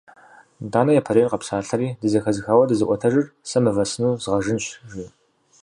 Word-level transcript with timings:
Итӏанэ 0.65 0.91
япэрейр 0.99 1.29
къэпсалъэри:- 1.31 1.95
Дызэхэзыхауэ 2.01 2.65
дызыӏуэтэжыр 2.67 3.25
сэ 3.49 3.57
мывэ 3.63 3.83
сыну 3.91 4.19
згъэжынщ!- 4.23 4.75
жи. 4.91 5.05